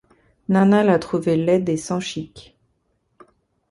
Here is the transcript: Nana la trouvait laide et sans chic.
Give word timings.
Nana 0.49 0.83
la 0.83 0.97
trouvait 0.97 1.37
laide 1.37 1.69
et 1.69 1.77
sans 1.77 1.99
chic. 1.99 2.57